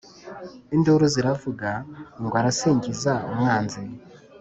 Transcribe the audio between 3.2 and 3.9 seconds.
«umwanzi»;